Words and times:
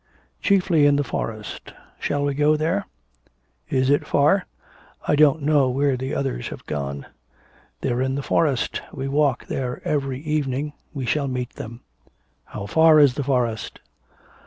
'Chiefly 0.41 0.87
in 0.87 0.95
the 0.95 1.03
forest. 1.03 1.73
Shall 1.99 2.23
we 2.23 2.33
go 2.33 2.55
there?' 2.57 2.87
'Is 3.69 3.91
it 3.91 4.07
far? 4.07 4.47
I 5.07 5.15
don't 5.15 5.43
know 5.43 5.69
where 5.69 5.95
the 5.95 6.15
others 6.15 6.47
have 6.47 6.65
gone.' 6.65 7.05
'They're 7.81 8.01
in 8.01 8.15
the 8.15 8.23
forest, 8.23 8.81
we 8.91 9.07
walk 9.07 9.45
there 9.45 9.79
every 9.85 10.19
evening; 10.21 10.73
we 10.91 11.05
shall 11.05 11.27
meet 11.27 11.51
them.' 11.51 11.81
'How 12.45 12.65
far 12.65 12.99
is 12.99 13.13
the 13.13 13.23
forest?' 13.23 13.77